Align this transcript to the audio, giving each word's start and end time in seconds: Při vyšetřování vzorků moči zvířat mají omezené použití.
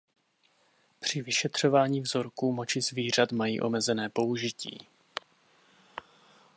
Při 0.99 1.21
vyšetřování 1.21 2.01
vzorků 2.01 2.51
moči 2.51 2.81
zvířat 2.81 3.31
mají 3.31 3.61
omezené 3.61 4.09
použití. 4.09 4.87